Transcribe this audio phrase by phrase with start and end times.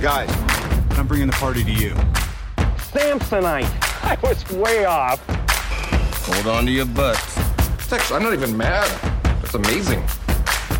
[0.00, 0.30] Guys,
[0.96, 1.90] I'm bringing the party to you.
[2.92, 3.68] Samsonite.
[4.04, 5.20] I was way off.
[6.26, 7.36] Hold on to your butts.
[7.92, 8.88] Actually, I'm not even mad.
[9.42, 10.04] That's amazing.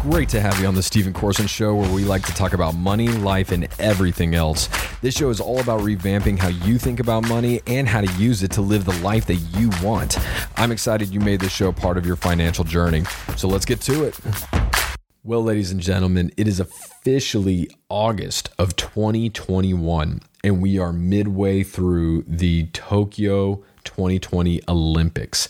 [0.03, 2.77] Great to have you on the Stephen Corson Show, where we like to talk about
[2.77, 4.69] money, life, and everything else.
[5.01, 8.45] This show is all about revamping how you think about money and how to use
[8.45, 10.17] it to live the life that you want.
[10.57, 13.03] I'm excited you made this show part of your financial journey.
[13.37, 14.17] So let's get to it.
[15.25, 22.23] Well, ladies and gentlemen, it is officially August of 2021, and we are midway through
[22.29, 25.49] the Tokyo 2020 Olympics.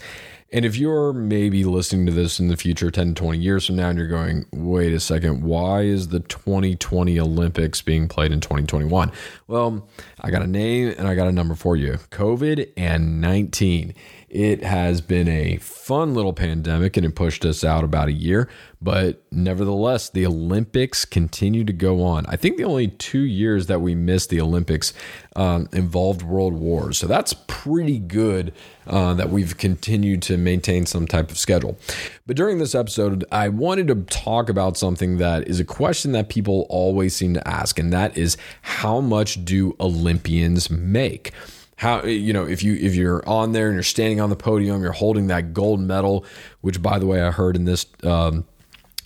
[0.51, 3.77] And if you're maybe listening to this in the future, 10 to 20 years from
[3.77, 8.41] now, and you're going, wait a second, why is the 2020 Olympics being played in
[8.41, 9.13] 2021?
[9.49, 9.87] Well,
[10.23, 13.93] I got a name and I got a number for you COVID and 19.
[14.31, 18.47] It has been a fun little pandemic and it pushed us out about a year,
[18.81, 22.27] but nevertheless, the Olympics continue to go on.
[22.27, 24.93] I think the only two years that we missed the Olympics
[25.35, 26.99] um, involved world wars.
[26.99, 28.53] So that's pretty good
[28.87, 31.79] uh, that we've continued to maintain some type of schedule.
[32.27, 36.29] But during this episode, I wanted to talk about something that is a question that
[36.29, 41.33] people always seem to ask, and that is how much do Olympians make?
[41.79, 44.83] How you know if you if you're on there and you're standing on the podium
[44.83, 46.25] you're holding that gold medal
[46.61, 48.45] which by the way i heard in this um,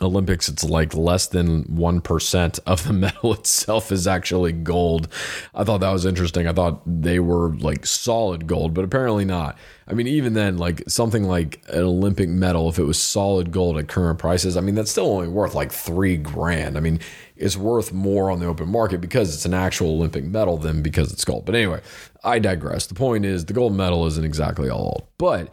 [0.03, 5.09] olympics it's like less than 1% of the medal itself is actually gold
[5.55, 9.57] i thought that was interesting i thought they were like solid gold but apparently not
[9.89, 13.79] i mean even then like something like an olympic medal if it was solid gold
[13.79, 16.99] at current prices i mean that's still only worth like three grand i mean
[17.43, 21.13] it's worth more on the open market because it's an actual Olympic medal than because
[21.13, 21.45] it's gold.
[21.45, 21.81] But anyway,
[22.23, 22.87] I digress.
[22.87, 25.09] The point is the gold medal isn't exactly all.
[25.19, 25.53] But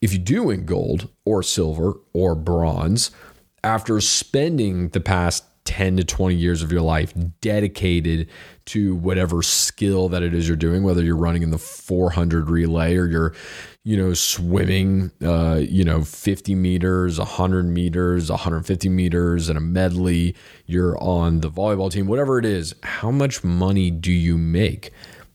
[0.00, 3.10] if you do win gold or silver or bronze,
[3.66, 8.28] after spending the past 10 to 20 years of your life dedicated
[8.66, 12.96] to whatever skill that it is you're doing, whether you're running in the 400 relay
[12.96, 13.34] or you're,
[13.82, 20.36] you know, swimming, uh, you know, 50 meters, 100 meters, 150 meters, and a medley,
[20.66, 24.92] you're on the volleyball team, whatever it is, how much money do you make?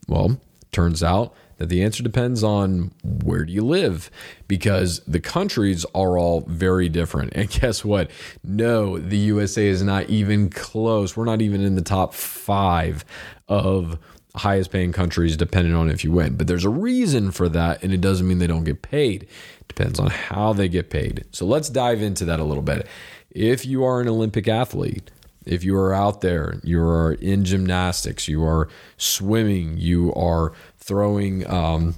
[0.08, 0.40] Well,
[0.72, 4.10] turns out that the answer depends on where do you live
[4.48, 7.34] because the countries are all very different.
[7.42, 8.10] And guess what?
[8.44, 11.16] No, the USA is not even close.
[11.16, 13.06] We're not even in the top five
[13.48, 14.00] of
[14.36, 16.36] highest paying countries, depending on if you win.
[16.36, 19.24] But there's a reason for that, and it doesn't mean they don't get paid.
[19.24, 21.26] It depends on how they get paid.
[21.32, 22.88] So let's dive into that a little bit.
[23.30, 25.12] If you are an Olympic athlete,
[25.46, 28.68] if you are out there, you are in gymnastics, you are
[28.98, 31.96] swimming, you are throwing, um,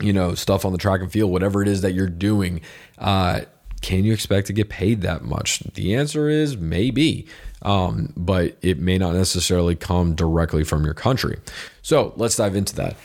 [0.00, 2.60] you know, stuff on the track and field, whatever it is that you're doing,
[2.98, 3.40] uh,
[3.80, 5.60] can you expect to get paid that much?
[5.60, 7.26] The answer is maybe,
[7.62, 11.38] um, but it may not necessarily come directly from your country.
[11.82, 12.96] So let's dive into that.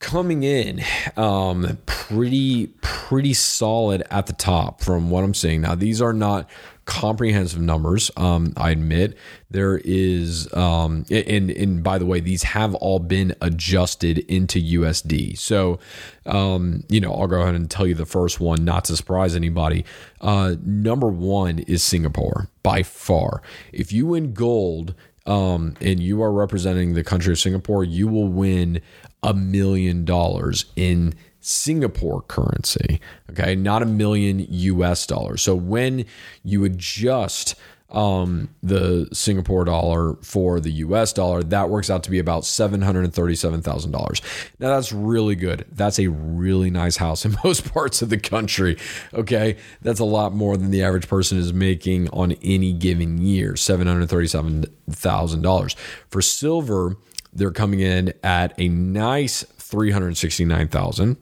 [0.00, 0.82] Coming in,
[1.16, 5.62] um, pretty pretty solid at the top from what I'm seeing.
[5.62, 6.48] Now these are not
[6.84, 8.10] comprehensive numbers.
[8.16, 9.16] Um, I admit
[9.50, 15.38] there is, um, and and by the way, these have all been adjusted into USD.
[15.38, 15.78] So,
[16.26, 19.34] um, you know, I'll go ahead and tell you the first one, not to surprise
[19.34, 19.84] anybody.
[20.20, 23.42] Uh, number one is Singapore by far.
[23.72, 24.94] If you win gold.
[25.26, 28.82] Um, and you are representing the country of Singapore, you will win
[29.22, 33.00] a million dollars in Singapore currency,
[33.30, 35.42] okay, not a million US dollars.
[35.42, 36.06] So when
[36.42, 37.54] you adjust
[37.90, 44.20] um, the Singapore dollar for the US dollar, that works out to be about $737,000.
[44.58, 45.66] Now that's really good.
[45.70, 48.78] That's a really nice house in most parts of the country.
[49.12, 49.58] Okay.
[49.82, 55.76] That's a lot more than the average person is making on any given year $737,000.
[56.08, 56.96] For silver,
[57.34, 61.18] they're coming in at a nice 369,000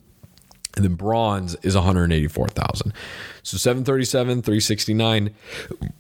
[0.76, 2.92] and then bronze is 184,000.
[3.42, 5.34] So 737, 369,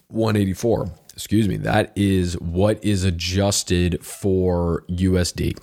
[0.08, 0.90] 184.
[1.14, 1.56] Excuse me.
[1.58, 5.58] That is what is adjusted for USD.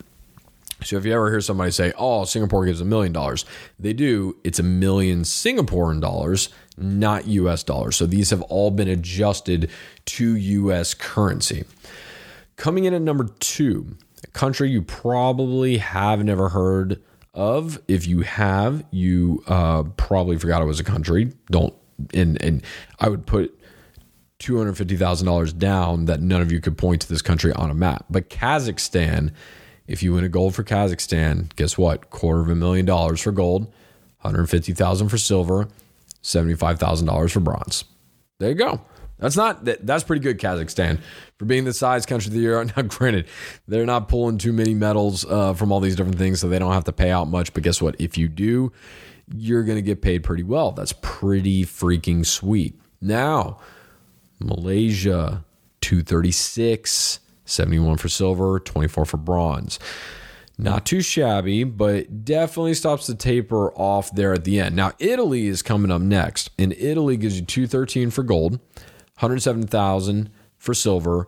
[0.84, 3.46] So if you ever hear somebody say, "Oh, Singapore gives a million dollars,"
[3.78, 4.38] they do.
[4.44, 7.98] It's a million Singaporean dollars, not US dollars.
[7.98, 9.70] So these have all been adjusted
[10.06, 11.66] to US currency.
[12.56, 13.88] Coming in at number 2,
[14.24, 17.02] a country you probably have never heard
[17.34, 17.82] of.
[17.88, 21.32] If you have, you uh, probably forgot it was a country.
[21.52, 21.74] Don't
[22.14, 22.64] and and
[23.00, 23.58] I would put
[24.40, 27.52] two hundred fifty thousand dollars down that none of you could point to this country
[27.54, 28.06] on a map.
[28.10, 29.32] But Kazakhstan,
[29.88, 32.10] if you win a gold for Kazakhstan, guess what?
[32.10, 33.74] Quarter of a million dollars for gold, one
[34.22, 35.68] hundred fifty thousand for silver,
[36.22, 37.84] seventy five thousand dollars for bronze.
[38.40, 38.82] There you go.
[39.20, 41.00] That's not that, that's pretty good, Kazakhstan,
[41.38, 42.64] for being the size country of the year.
[42.76, 43.28] Now, granted,
[43.68, 46.74] they're not pulling too many medals uh, from all these different things, so they don't
[46.74, 47.54] have to pay out much.
[47.54, 47.96] But guess what?
[48.00, 48.72] If you do,
[49.36, 50.72] you're going to get paid pretty well.
[50.72, 52.80] That's pretty freaking sweet.
[53.02, 53.60] Now,
[54.40, 55.44] Malaysia,
[55.82, 59.80] 236, 71 for silver, 24 for bronze.
[60.58, 64.76] Not too shabby, but definitely stops the taper off there at the end.
[64.76, 68.60] Now, Italy is coming up next, and Italy gives you 213 for gold,
[69.20, 71.28] 107,000 for silver,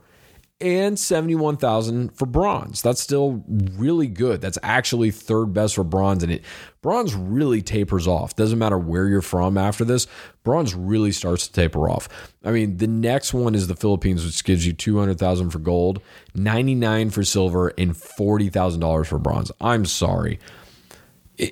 [0.62, 2.82] and 71,000 for bronze.
[2.82, 4.42] That's still really good.
[4.42, 6.44] That's actually third best for bronze and it
[6.82, 8.36] bronze really tapers off.
[8.36, 10.08] Doesn't matter where you're from after this,
[10.44, 12.08] bronze really starts to taper off.
[12.44, 16.02] I mean, the next one is the Philippines which gives you 200,000 for gold,
[16.36, 19.52] 99 for silver and $40,000 for bronze.
[19.60, 20.40] I'm sorry.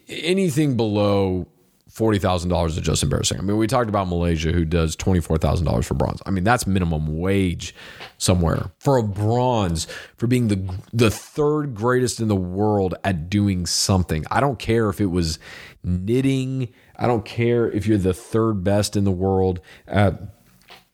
[0.08, 1.48] Anything below
[1.90, 3.40] forty thousand dollars is just embarrassing.
[3.40, 6.22] I mean, we talked about Malaysia, who does twenty four thousand dollars for bronze.
[6.26, 7.76] I mean, that's minimum wage
[8.18, 9.88] somewhere for a bronze
[10.18, 14.26] for being the the third greatest in the world at doing something.
[14.32, 15.40] I don't care if it was
[15.84, 16.70] knitting.
[16.96, 20.22] I don't care if you're the third best in the world at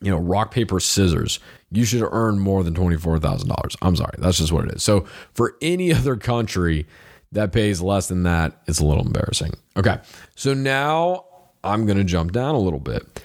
[0.01, 1.39] you know rock paper scissors.
[1.71, 3.75] You should earn more than twenty four thousand dollars.
[3.81, 4.83] I'm sorry, that's just what it is.
[4.83, 6.87] So for any other country
[7.31, 9.53] that pays less than that, it's a little embarrassing.
[9.77, 9.97] Okay.
[10.35, 11.25] So now
[11.63, 13.21] I'm going to jump down a little bit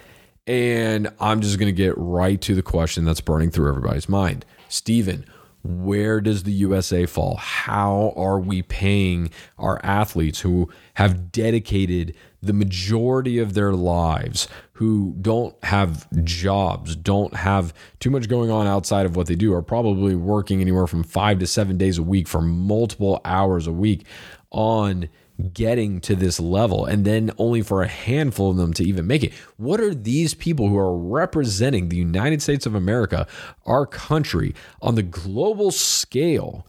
[0.46, 4.44] and I'm just going to get right to the question that's burning through everybody's mind.
[4.68, 5.24] Steven,
[5.62, 7.36] where does the USA fall?
[7.36, 14.48] How are we paying our athletes who have dedicated the majority of their lives,
[14.80, 19.52] who don't have jobs, don't have too much going on outside of what they do,
[19.52, 23.72] are probably working anywhere from five to seven days a week for multiple hours a
[23.72, 24.06] week
[24.50, 25.06] on
[25.52, 29.22] getting to this level and then only for a handful of them to even make
[29.22, 29.34] it.
[29.58, 33.26] What are these people who are representing the United States of America,
[33.66, 36.66] our country, on the global scale?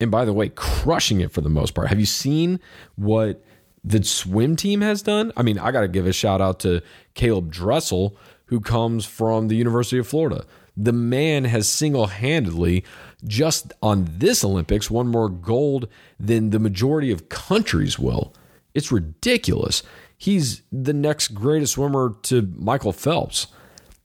[0.00, 1.86] And by the way, crushing it for the most part.
[1.86, 2.58] Have you seen
[2.96, 3.44] what
[3.84, 5.32] the swim team has done?
[5.36, 6.82] I mean, I got to give a shout out to
[7.14, 10.44] Caleb Dressel, who comes from the University of Florida.
[10.76, 12.84] The man has single handedly,
[13.24, 15.88] just on this Olympics, won more gold
[16.18, 18.32] than the majority of countries will.
[18.74, 19.82] It's ridiculous.
[20.16, 23.48] He's the next greatest swimmer to Michael Phelps.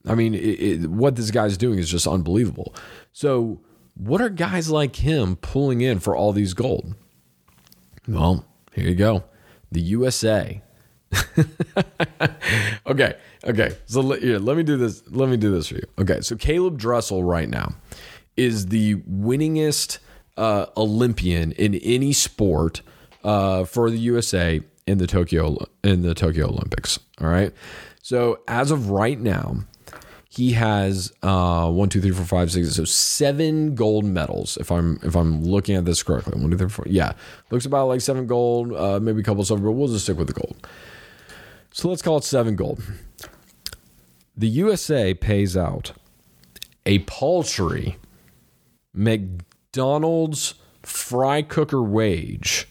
[0.05, 2.73] I mean, it, it, what this guy's doing is just unbelievable.
[3.13, 3.61] So,
[3.95, 6.95] what are guys like him pulling in for all these gold?
[8.07, 9.23] Well, here you go.
[9.71, 10.61] The USA.
[12.87, 13.15] okay,
[13.45, 13.77] okay.
[13.85, 15.03] So let, me do this.
[15.09, 15.87] Let me do this for you.
[15.99, 17.75] Okay, so Caleb Dressel right now
[18.35, 19.99] is the winningest
[20.37, 22.81] uh, Olympian in any sport
[23.23, 26.99] uh, for the USA in the Tokyo in the Tokyo Olympics.
[27.19, 27.53] All right.
[28.01, 29.57] So as of right now,
[30.37, 34.55] he has uh, one, two, three, four, five, six, so seven gold medals.
[34.57, 36.85] If I'm if I'm looking at this correctly, one, two, three, four.
[36.87, 37.13] Yeah,
[37.49, 40.27] looks about like seven gold, uh, maybe a couple silver, but we'll just stick with
[40.27, 40.55] the gold.
[41.71, 42.83] So let's call it seven gold.
[44.35, 45.93] The USA pays out
[46.85, 47.97] a paltry
[48.93, 50.53] McDonald's
[50.83, 52.67] fry cooker wage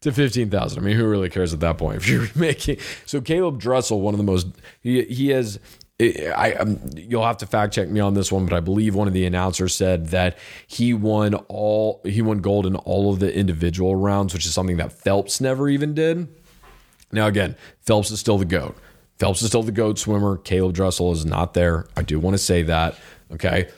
[0.00, 0.78] to 15,000.
[0.78, 4.14] I mean, who really cares at that point if you're making So Caleb Dressel, one
[4.14, 4.46] of the most
[4.80, 5.60] he he has
[6.00, 9.06] I, um, you'll have to fact check me on this one, but I believe one
[9.06, 13.32] of the announcers said that he won all he won gold in all of the
[13.32, 16.26] individual rounds, which is something that Phelps never even did.
[17.12, 18.78] Now again, Phelps is still the goat.
[19.18, 20.36] Phelps is still the goat swimmer.
[20.38, 21.86] Caleb Dressel is not there.
[21.96, 22.98] I do want to say that.
[23.32, 23.68] Okay,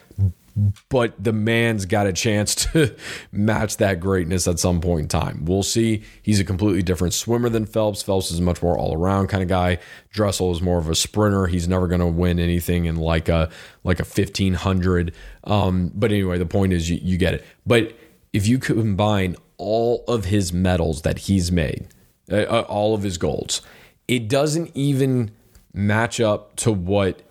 [0.89, 2.95] but the man's got a chance to
[3.31, 5.45] match that greatness at some point in time.
[5.45, 6.03] We'll see.
[6.23, 8.03] He's a completely different swimmer than Phelps.
[8.03, 9.79] Phelps is much more all around kind of guy.
[10.11, 11.47] Dressel is more of a sprinter.
[11.47, 13.51] He's never going to win anything in like a
[13.85, 15.15] like a fifteen hundred.
[15.45, 17.45] Um, but anyway, the point is you, you get it.
[17.67, 17.95] But
[18.33, 21.89] if you combine all of his medals that he's made,
[22.31, 23.61] uh, uh all of his golds,
[24.09, 25.31] it doesn't even
[25.73, 27.23] match up to what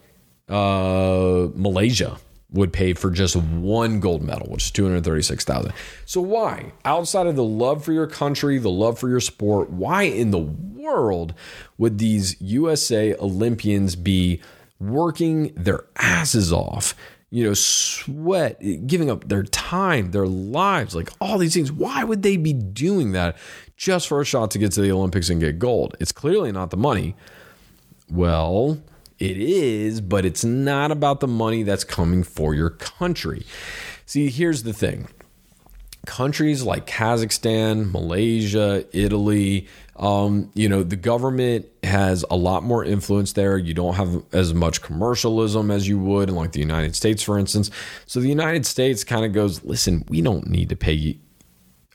[0.50, 2.17] uh, Malaysia
[2.51, 5.74] would pay for just one gold medal, which is 236,000.
[6.05, 6.72] So why?
[6.86, 10.39] Outside of the love for your country, the love for your sport, why in the
[10.39, 11.34] world
[11.77, 14.41] would these USA Olympians be
[14.79, 16.96] working their asses off?
[17.36, 21.70] You know, sweat, giving up their time, their lives, like all these things.
[21.70, 23.36] Why would they be doing that
[23.75, 25.98] just for a shot to get to the Olympics and get gold?
[26.00, 27.13] It's clearly not the money.
[28.10, 28.80] Well,
[29.20, 33.46] It is, but it's not about the money that's coming for your country.
[34.06, 35.08] See, here's the thing
[36.06, 43.34] countries like Kazakhstan, Malaysia, Italy, um, you know, the government has a lot more influence
[43.34, 43.58] there.
[43.58, 47.40] You don't have as much commercialism as you would in like the United States, for
[47.40, 47.72] instance.
[48.06, 51.20] So the United States kind of goes, listen, we don't need to pay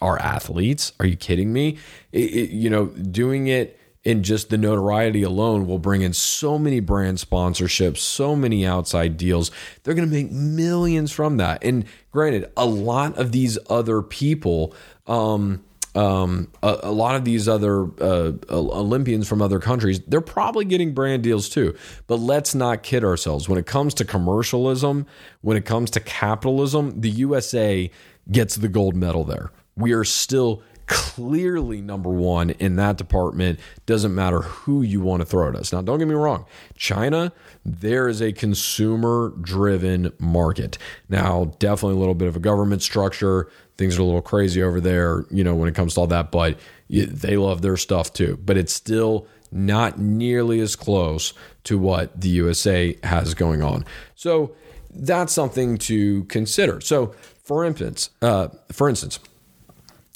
[0.01, 0.93] our athletes.
[0.99, 1.79] Are you kidding me?
[2.13, 6.59] It, it, you know, doing it in just the notoriety alone will bring in so
[6.59, 9.51] many brand sponsorships, so many outside deals.
[9.83, 11.63] They're going to make millions from that.
[11.63, 14.75] And granted, a lot of these other people,
[15.07, 15.63] um,
[15.95, 20.95] um, a, a, lot of these other uh, Olympians from other countries, they're probably getting
[20.95, 21.77] brand deals too.
[22.07, 23.49] But let's not kid ourselves.
[23.49, 25.07] When it comes to commercialism,
[25.41, 27.91] when it comes to capitalism, the USA
[28.31, 29.51] gets the gold medal there.
[29.77, 33.61] We are still clearly number one in that department.
[33.87, 35.73] Doesn't matter who you want to throw at us.
[35.73, 36.47] Now, don't get me wrong.
[36.77, 37.33] China,
[37.65, 40.79] there is a consumer driven market.
[41.09, 43.49] Now, definitely a little bit of a government structure.
[43.79, 46.33] Things are a little crazy over there, you know, when it comes to all that,
[46.33, 48.37] but they love their stuff too.
[48.45, 53.85] But it's still not nearly as close to what the USA has going on.
[54.17, 54.57] So
[54.93, 56.81] that's something to consider.
[56.81, 59.21] So, for instance, uh, for instance,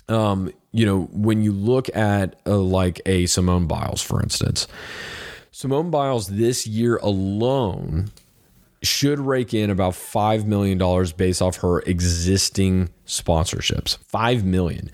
[0.08, 4.66] um, you know, when you look at uh, like a Simone Biles, for instance,
[5.52, 8.10] Simone Biles this year alone
[8.82, 10.76] should rake in about $5 million
[11.16, 13.98] based off her existing sponsorships.
[14.08, 14.90] 5 million.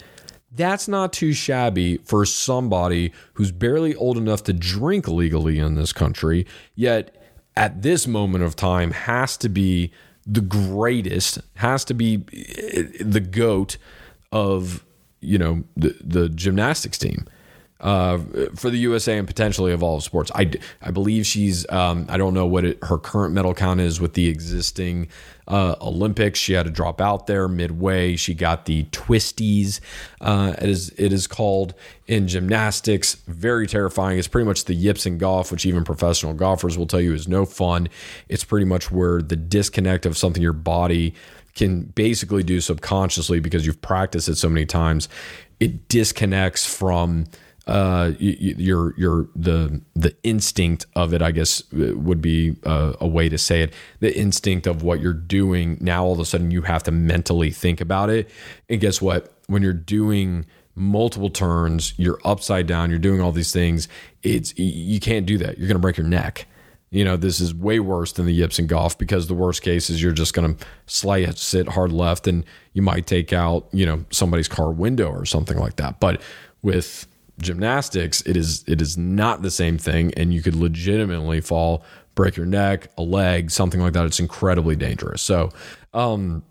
[0.52, 5.94] That's not too shabby for somebody who's barely old enough to drink legally in this
[5.94, 7.16] country, yet
[7.56, 9.92] at this moment of time has to be
[10.26, 13.78] the greatest, has to be eh, the GOAT
[14.30, 14.84] of
[15.20, 17.26] you know the the gymnastics team
[17.80, 18.18] uh,
[18.54, 20.30] for the USA and potentially of all sports.
[20.34, 20.50] I,
[20.82, 24.14] I believe she's um, I don't know what it, her current medal count is with
[24.14, 25.08] the existing
[25.48, 26.38] uh, Olympics.
[26.38, 28.16] She had to drop out there midway.
[28.16, 29.80] She got the twisties,
[30.20, 31.74] uh, it is called
[32.06, 33.14] in gymnastics.
[33.26, 34.18] Very terrifying.
[34.18, 37.26] It's pretty much the yips in golf, which even professional golfers will tell you is
[37.26, 37.88] no fun.
[38.28, 41.14] It's pretty much where the disconnect of something your body
[41.54, 45.08] can basically do subconsciously because you've practiced it so many times.
[45.58, 47.26] It disconnects from
[47.66, 51.22] uh, your your the the instinct of it.
[51.22, 53.74] I guess uh, would be a, uh, a way to say it.
[54.00, 55.78] The instinct of what you're doing.
[55.80, 58.30] Now all of a sudden you have to mentally think about it.
[58.68, 59.32] And guess what?
[59.46, 62.90] When you're doing multiple turns, you're upside down.
[62.90, 63.88] You're doing all these things.
[64.22, 65.58] It's you can't do that.
[65.58, 66.46] You're to break your neck
[66.90, 69.90] you know, this is way worse than the yips in golf because the worst case
[69.90, 73.86] is you're just going to slice it hard left and you might take out, you
[73.86, 76.00] know, somebody's car window or something like that.
[76.00, 76.20] But
[76.62, 77.06] with
[77.38, 81.84] gymnastics, it is it is not the same thing and you could legitimately fall,
[82.16, 84.04] break your neck, a leg, something like that.
[84.04, 85.22] It's incredibly dangerous.
[85.22, 85.50] So,
[85.94, 86.42] um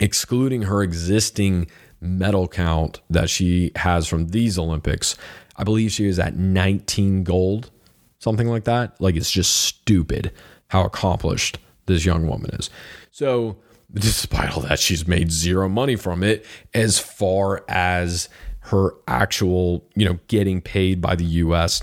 [0.00, 1.66] excluding her existing
[2.00, 5.16] medal count that she has from these Olympics,
[5.56, 7.70] I believe she is at 19 gold
[8.18, 9.00] something like that.
[9.00, 10.32] Like it's just stupid
[10.68, 12.70] how accomplished this young woman is.
[13.10, 13.56] So,
[13.92, 16.44] despite all that, she's made zero money from it
[16.74, 18.28] as far as
[18.60, 21.82] her actual, you know, getting paid by the US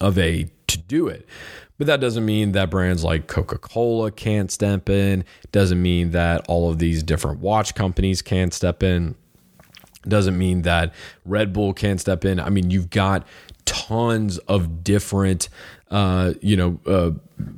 [0.00, 1.28] of a to do it.
[1.78, 5.24] But that doesn't mean that brands like Coca Cola can't step in.
[5.50, 9.14] Doesn't mean that all of these different watch companies can't step in.
[10.06, 10.94] Doesn't mean that
[11.24, 12.40] Red Bull can't step in.
[12.40, 13.26] I mean, you've got
[13.64, 15.48] tons of different
[15.90, 17.10] uh, you know uh,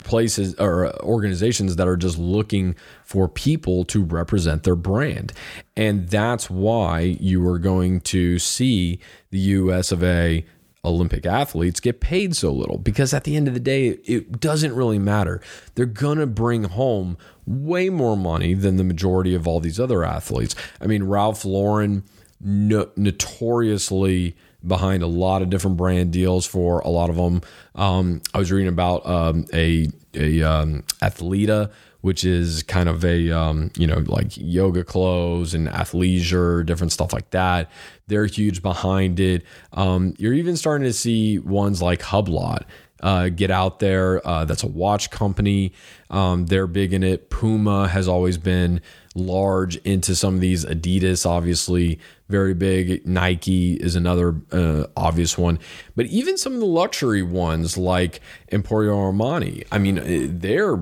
[0.02, 5.32] places or organizations that are just looking for people to represent their brand.
[5.76, 8.98] And that's why you are going to see
[9.30, 10.44] the US of A
[10.84, 14.74] Olympic athletes get paid so little because at the end of the day it doesn't
[14.74, 15.40] really matter.
[15.74, 20.04] They're going to bring home way more money than the majority of all these other
[20.04, 20.54] athletes.
[20.80, 22.04] I mean Ralph Lauren
[22.40, 27.42] no- notoriously behind a lot of different brand deals for a lot of them.
[27.74, 33.30] Um, I was reading about um, a a um, Athleta, which is kind of a
[33.30, 37.70] um, you know like yoga clothes and athleisure, different stuff like that.
[38.06, 39.42] They're huge behind it.
[39.72, 42.64] Um, you're even starting to see ones like Hublot.
[43.04, 44.26] Uh, get out there.
[44.26, 45.74] Uh, that's a watch company.
[46.08, 47.28] Um, they're big in it.
[47.28, 48.80] Puma has always been
[49.14, 50.64] large into some of these.
[50.64, 51.98] Adidas, obviously,
[52.30, 53.06] very big.
[53.06, 55.58] Nike is another uh, obvious one.
[55.94, 60.78] But even some of the luxury ones like Emporio Armani, I mean, uh, they're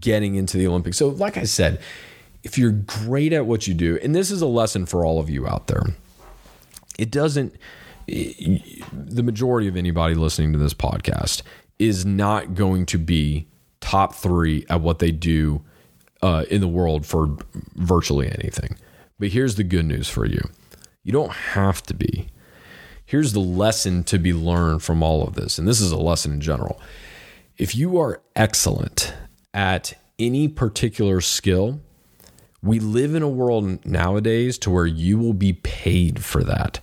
[0.00, 0.96] getting into the Olympics.
[0.96, 1.80] So, like I said,
[2.42, 5.30] if you're great at what you do, and this is a lesson for all of
[5.30, 5.84] you out there,
[6.98, 7.54] it doesn't,
[8.08, 11.42] the majority of anybody listening to this podcast,
[11.80, 13.48] is not going to be
[13.80, 15.62] top three at what they do
[16.22, 17.36] uh, in the world for
[17.74, 18.76] virtually anything.
[19.18, 20.40] But here's the good news for you
[21.02, 22.28] you don't have to be.
[23.04, 25.58] Here's the lesson to be learned from all of this.
[25.58, 26.80] And this is a lesson in general.
[27.56, 29.12] If you are excellent
[29.52, 31.80] at any particular skill,
[32.62, 36.80] we live in a world nowadays to where you will be paid for that.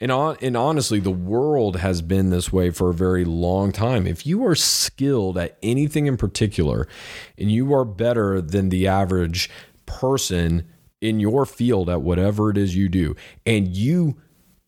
[0.00, 4.06] And, on, and honestly, the world has been this way for a very long time.
[4.06, 6.86] If you are skilled at anything in particular
[7.36, 9.50] and you are better than the average
[9.86, 10.68] person
[11.00, 14.16] in your field at whatever it is you do, and you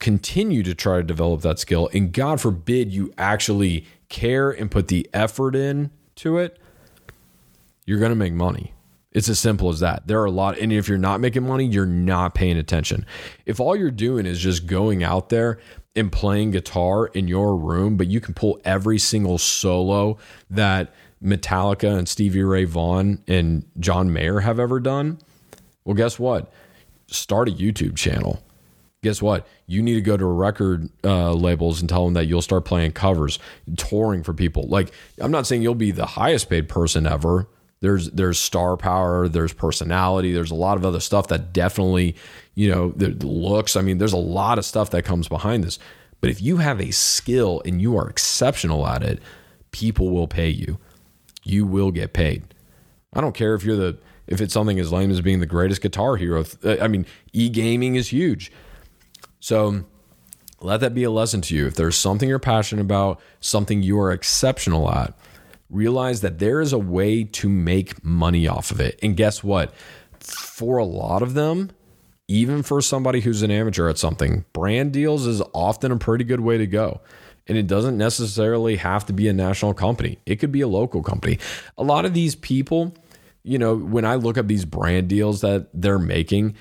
[0.01, 4.89] continue to try to develop that skill, and God forbid you actually care and put
[4.89, 6.59] the effort in to it,
[7.85, 8.73] you're going to make money.
[9.13, 10.07] It's as simple as that.
[10.07, 13.05] There are a lot, and if you're not making money, you're not paying attention.
[13.45, 15.59] If all you're doing is just going out there
[15.97, 20.17] and playing guitar in your room, but you can pull every single solo
[20.49, 25.19] that Metallica and Stevie Ray Vaughan and John Mayer have ever done,
[25.85, 26.53] well, guess what?
[27.09, 28.41] Start a YouTube channel.
[29.03, 29.47] Guess what?
[29.67, 32.93] You need to go to record uh, labels and tell them that you'll start playing
[32.93, 33.39] covers,
[33.77, 34.69] touring for people.
[34.69, 37.49] Like, I'm not saying you'll be the highest paid person ever
[37.81, 42.15] there's there's star power, there's personality, there's a lot of other stuff that definitely,
[42.55, 43.77] you know, the looks.
[43.77, 45.79] I mean, there's a lot of stuff that comes behind this.
[46.21, 49.21] But if you have a skill and you are exceptional at it,
[49.71, 50.79] people will pay you.
[51.43, 52.55] You will get paid.
[53.15, 55.81] I don't care if you're the if it's something as lame as being the greatest
[55.81, 56.45] guitar hero.
[56.65, 58.53] I mean, e-gaming is huge.
[59.41, 59.85] So
[60.61, 61.67] let that be a lesson to you.
[61.67, 65.15] If there's something you're passionate about, something you are exceptional at,
[65.71, 68.99] realize that there is a way to make money off of it.
[69.03, 69.73] And guess what?
[70.19, 71.71] For a lot of them,
[72.29, 76.41] even for somebody who's an amateur at something, brand deals is often a pretty good
[76.41, 77.01] way to go.
[77.47, 81.03] And it doesn't necessarily have to be a national company, it could be a local
[81.03, 81.39] company.
[81.79, 82.95] A lot of these people,
[83.43, 86.55] you know, when I look at these brand deals that they're making,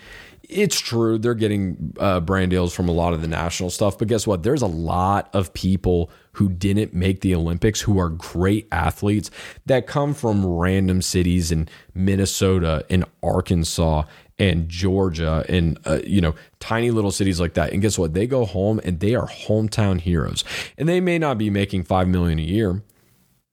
[0.49, 4.07] it's true they're getting uh, brand deals from a lot of the national stuff but
[4.07, 4.43] guess what?
[4.43, 9.29] There's a lot of people who didn't make the olympics who are great athletes
[9.65, 14.03] that come from random cities in minnesota and arkansas
[14.37, 17.71] and georgia and uh, you know tiny little cities like that.
[17.71, 18.13] And guess what?
[18.13, 20.43] They go home and they are hometown heroes.
[20.77, 22.83] And they may not be making 5 million a year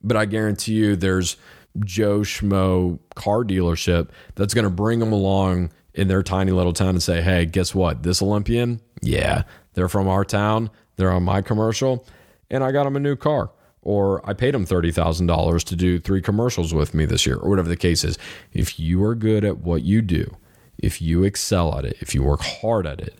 [0.02, 1.36] but i guarantee you there's
[1.84, 6.90] joe schmo car dealership that's going to bring them along in their tiny little town
[6.90, 8.02] and say, hey, guess what?
[8.02, 10.70] This Olympian, yeah, they're from our town.
[10.96, 12.06] They're on my commercial,
[12.50, 13.50] and I got them a new car.
[13.82, 17.68] Or I paid them $30,000 to do three commercials with me this year, or whatever
[17.68, 18.18] the case is.
[18.52, 20.36] If you are good at what you do,
[20.78, 23.18] if you excel at it, if you work hard at it,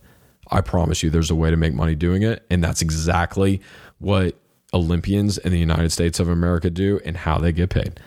[0.50, 2.44] I promise you there's a way to make money doing it.
[2.50, 3.60] And that's exactly
[3.98, 4.36] what
[4.74, 8.00] Olympians in the United States of America do and how they get paid.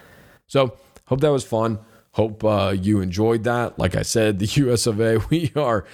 [0.48, 1.80] So, hope that was fun.
[2.14, 3.78] Hope uh, you enjoyed that.
[3.78, 5.86] Like I said, the US of A, we are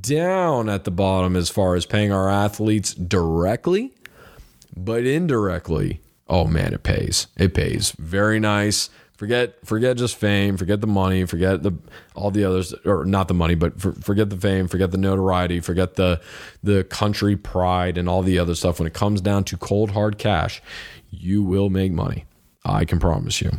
[0.00, 3.92] down at the bottom as far as paying our athletes directly,
[4.76, 7.26] but indirectly, oh man, it pays.
[7.36, 7.92] It pays.
[7.98, 8.90] Very nice.
[9.20, 11.72] Forget forget just fame, forget the money, forget the
[12.14, 15.60] all the others or not the money, but for, forget the fame, forget the notoriety,
[15.60, 16.22] forget the
[16.62, 20.16] the country pride and all the other stuff when it comes down to cold hard
[20.16, 20.62] cash,
[21.10, 22.24] you will make money.
[22.64, 23.50] I can promise you.